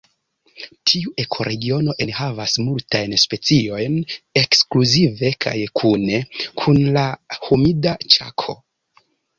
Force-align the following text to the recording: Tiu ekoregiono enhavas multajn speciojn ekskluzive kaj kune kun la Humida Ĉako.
Tiu 0.91 1.11
ekoregiono 1.23 1.95
enhavas 2.05 2.57
multajn 2.69 3.15
speciojn 3.25 4.01
ekskluzive 4.43 5.33
kaj 5.47 5.57
kune 5.83 6.27
kun 6.65 6.85
la 6.99 7.09
Humida 7.47 7.97
Ĉako. 8.17 8.63